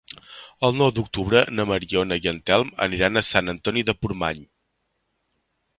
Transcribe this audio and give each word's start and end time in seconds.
El 0.67 0.71
nou 0.77 0.87
d'octubre 0.95 1.43
na 1.59 1.65
Mariona 1.73 2.17
i 2.23 2.31
en 2.33 2.41
Telm 2.49 2.73
aniran 2.89 3.21
a 3.21 3.25
Sant 3.31 3.55
Antoni 3.55 3.87
de 3.91 3.97
Portmany. 4.01 4.45